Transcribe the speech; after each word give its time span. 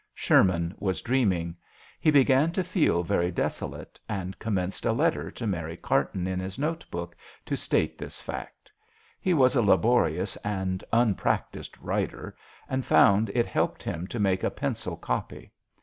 Sherman 0.15 0.73
was 0.79 1.01
dreaming. 1.03 1.55
He 1.99 2.09
began 2.09 2.51
to 2.53 2.63
feel 2.63 3.03
very 3.03 3.29
desolate, 3.29 3.99
and 4.09 4.39
commenced 4.39 4.83
a 4.83 4.93
letter 4.93 5.29
to 5.29 5.45
Mary 5.45 5.77
Carton 5.77 6.25
in 6.25 6.39
his 6.39 6.57
notebook 6.57 7.15
to 7.45 7.55
state 7.55 7.99
this 7.99 8.19
fact. 8.19 8.71
He 9.19 9.35
was 9.35 9.55
a 9.55 9.61
laborious 9.61 10.37
and 10.37 10.83
unpractised 10.91 11.77
writer, 11.79 12.35
and 12.67 12.83
found 12.83 13.29
it 13.35 13.45
helped 13.45 13.83
him 13.83 14.07
to 14.07 14.19
make 14.19 14.43
a 14.43 14.49
pencil 14.49 14.97
copy. 14.97 15.51